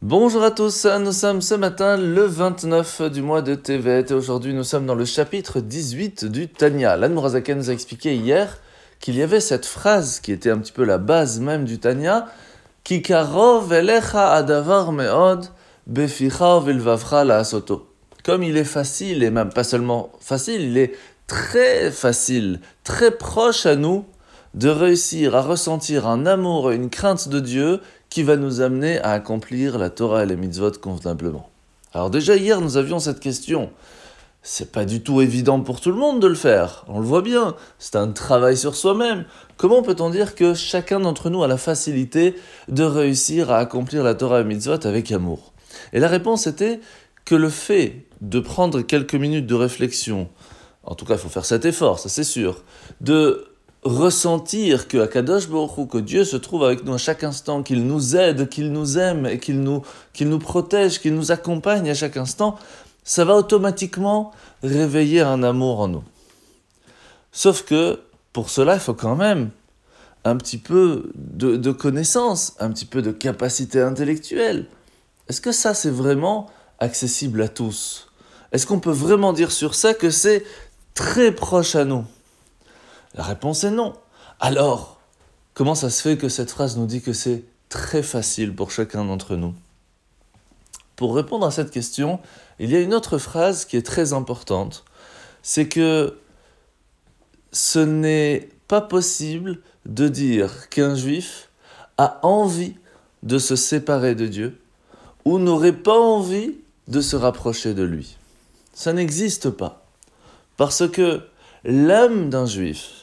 [0.00, 4.54] Bonjour à tous, nous sommes ce matin le 29 du mois de Tevet et aujourd'hui
[4.54, 6.96] nous sommes dans le chapitre 18 du Tanya.
[6.96, 8.58] L'Anne Mourazaken nous a expliqué hier
[9.00, 12.26] qu'il y avait cette phrase qui était un petit peu la base même du Tanya
[12.84, 15.46] Kikarov elecha adavar meod
[15.88, 17.42] beficha la.
[18.24, 20.92] Comme il est facile, et même pas seulement facile, il est
[21.26, 24.04] très facile, très proche à nous
[24.58, 27.80] de réussir à ressentir un amour et une crainte de Dieu
[28.10, 31.48] qui va nous amener à accomplir la Torah et les mitzvot convenablement.
[31.94, 33.70] Alors déjà hier nous avions cette question.
[34.42, 37.22] C'est pas du tout évident pour tout le monde de le faire, on le voit
[37.22, 39.26] bien, c'est un travail sur soi-même.
[39.56, 42.34] Comment peut-on dire que chacun d'entre nous a la facilité
[42.66, 45.52] de réussir à accomplir la Torah et les mitzvot avec amour?
[45.92, 46.80] Et la réponse était
[47.24, 50.28] que le fait de prendre quelques minutes de réflexion,
[50.82, 52.64] en tout cas il faut faire cet effort, ça c'est sûr,
[53.00, 53.47] de
[53.82, 58.16] ressentir que Akadosh Baruch que Dieu se trouve avec nous à chaque instant, qu'il nous
[58.16, 59.82] aide, qu'il nous aime et qu'il nous,
[60.20, 62.56] nous protège, qu'il nous accompagne à chaque instant,
[63.04, 66.04] ça va automatiquement réveiller un amour en nous.
[67.32, 68.00] Sauf que
[68.32, 69.50] pour cela, il faut quand même
[70.24, 74.66] un petit peu de, de connaissance, un petit peu de capacité intellectuelle.
[75.28, 78.10] Est-ce que ça, c'est vraiment accessible à tous?
[78.52, 80.44] Est-ce qu'on peut vraiment dire sur ça que c'est
[80.94, 82.04] très proche à nous?
[83.18, 83.94] La réponse est non.
[84.38, 85.00] Alors,
[85.52, 89.04] comment ça se fait que cette phrase nous dit que c'est très facile pour chacun
[89.04, 89.54] d'entre nous?
[90.94, 92.20] Pour répondre à cette question,
[92.60, 94.84] il y a une autre phrase qui est très importante.
[95.42, 96.16] C'est que
[97.50, 101.48] ce n'est pas possible de dire qu'un juif
[101.96, 102.76] a envie
[103.24, 104.60] de se séparer de Dieu
[105.24, 106.54] ou n'aurait pas envie
[106.86, 108.16] de se rapprocher de lui.
[108.74, 109.84] Ça n'existe pas.
[110.56, 111.22] Parce que
[111.64, 112.98] l'âme d'un juif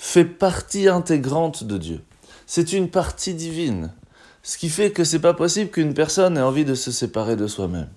[0.00, 2.00] fait partie intégrante de Dieu.
[2.46, 3.92] C'est une partie divine.
[4.42, 7.46] Ce qui fait que c'est pas possible qu'une personne ait envie de se séparer de
[7.46, 7.90] soi-même.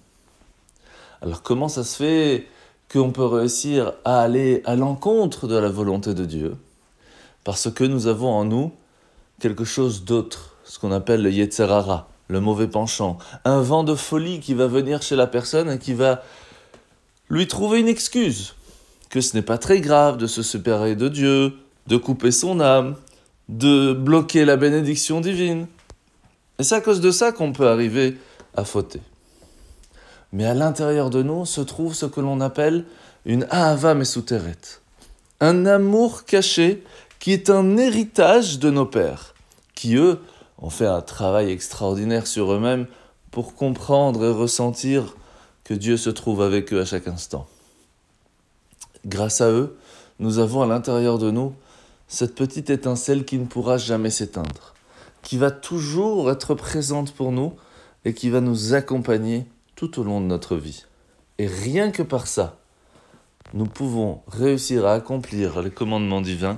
[1.22, 2.48] Alors comment ça se fait
[2.92, 6.58] qu'on peut réussir à aller à l'encontre de la volonté de Dieu?
[7.46, 8.74] Parce que nous avons en nous
[9.40, 14.42] quelque chose d'autre, ce qu'on appelle le Yetzerara, le mauvais penchant, un vent de folie
[14.42, 16.22] qui va venir chez la personne et qui va
[17.30, 18.56] lui trouver une excuse
[19.10, 21.54] que ce n'est pas très grave de se séparer de Dieu,
[21.88, 22.96] de couper son âme,
[23.50, 25.68] de bloquer la bénédiction divine.
[26.60, 28.18] Et c'est à cause de ça qu'on peut arriver
[28.56, 29.02] à fauter.
[30.32, 32.86] Mais à l'intérieur de nous se trouve ce que l'on appelle
[33.26, 34.58] une Ahava Mesuteret,
[35.40, 36.84] un amour caché
[37.20, 39.34] qui est un héritage de nos pères,
[39.76, 40.20] qui eux
[40.58, 42.88] ont fait un travail extraordinaire sur eux-mêmes
[43.32, 45.16] pour comprendre et ressentir
[45.64, 47.48] que Dieu se trouve avec eux à chaque instant
[49.06, 49.78] grâce à eux,
[50.20, 51.54] nous avons à l'intérieur de nous
[52.08, 54.74] cette petite étincelle qui ne pourra jamais s'éteindre,
[55.22, 57.54] qui va toujours être présente pour nous
[58.06, 60.86] et qui va nous accompagner tout au long de notre vie.
[61.40, 62.60] Et rien que par ça,
[63.54, 66.58] nous pouvons réussir à accomplir les commandements divins,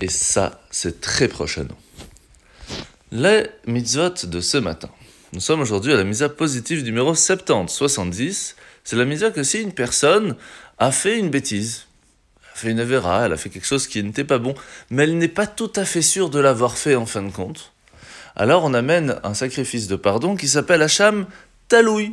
[0.00, 1.76] et ça, c'est très proche à nous.
[3.12, 4.88] Les mitzvot de ce matin.
[5.32, 8.56] Nous sommes aujourd'hui à la mise positive numéro 70, 70.
[8.84, 10.36] C'est la mise que si une personne
[10.78, 11.86] a fait une bêtise,
[12.54, 14.54] a fait une avéra, elle a fait quelque chose qui n'était pas bon,
[14.90, 17.72] mais elle n'est pas tout à fait sûre de l'avoir fait en fin de compte,
[18.36, 21.26] alors on amène un sacrifice de pardon qui s'appelle Hacham
[21.68, 22.12] Taloui.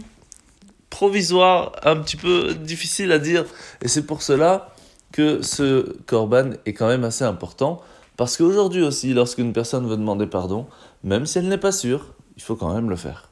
[0.90, 3.46] Provisoire, un petit peu difficile à dire,
[3.84, 4.74] et c'est pour cela
[5.12, 7.80] que ce korban est quand même assez important,
[8.18, 10.66] parce qu'aujourd'hui aussi, lorsqu'une personne veut demander pardon,
[11.04, 12.08] même si elle n'est pas sûre,
[12.38, 13.30] il faut quand même le faire.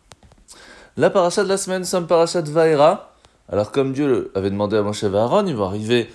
[0.98, 3.16] La paracha de la semaine, c'est parachat Vaera,
[3.50, 6.10] alors comme Dieu avait demandé à Moshe Aaron, ils vont arriver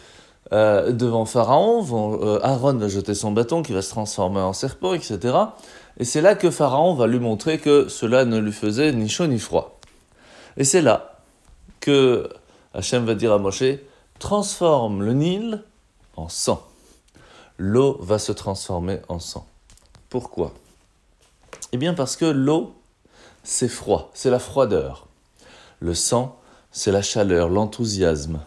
[0.53, 1.87] euh, devant Pharaon,
[2.23, 5.37] euh, Aaron va jeter son bâton qui va se transformer en serpent, etc.
[5.99, 9.27] Et c'est là que Pharaon va lui montrer que cela ne lui faisait ni chaud
[9.27, 9.79] ni froid.
[10.57, 11.21] Et c'est là
[11.81, 12.29] que
[12.75, 13.65] Hachem va dire à Moshe,
[14.19, 15.63] transforme le Nil
[16.17, 16.67] en sang.
[17.59, 19.47] L'eau va se transformer en sang.
[20.09, 20.53] Pourquoi?
[21.73, 22.75] Eh bien parce que l'eau,
[23.45, 25.07] c'est froid, c'est la froideur.
[25.81, 26.39] Le sang,
[26.71, 28.41] c'est la chaleur, l'enthousiasme.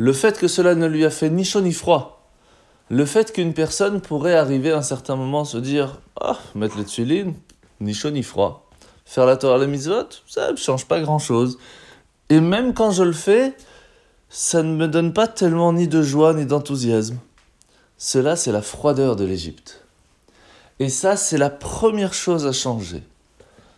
[0.00, 2.30] Le fait que cela ne lui a fait ni chaud ni froid.
[2.88, 6.84] Le fait qu'une personne pourrait arriver à un certain moment se dire Ah, mettre les
[6.84, 7.34] tuilines,
[7.80, 8.70] ni chaud ni froid.
[9.04, 11.58] Faire la Torah la mitzvot, ça ne change pas grand chose.
[12.28, 13.56] Et même quand je le fais,
[14.28, 17.18] ça ne me donne pas tellement ni de joie ni d'enthousiasme.
[17.96, 19.82] Cela, c'est la froideur de l'Égypte.
[20.78, 23.02] Et ça, c'est la première chose à changer.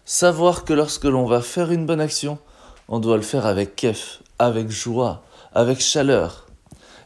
[0.05, 2.39] Savoir que lorsque l'on va faire une bonne action,
[2.89, 6.47] on doit le faire avec kef, avec joie, avec chaleur.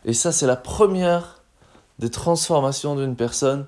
[0.05, 1.43] Et ça, c'est la première
[1.99, 3.67] des transformations d'une personne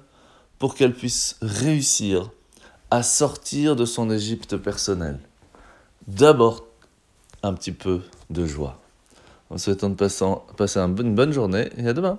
[0.58, 2.31] pour qu'elle puisse réussir
[2.90, 5.19] à sortir de son Égypte personnelle.
[6.06, 6.64] d'abord
[7.43, 8.81] un petit peu de joie.
[9.50, 10.25] En souhaitant de passer,
[10.78, 12.19] une bonne journée et à demain.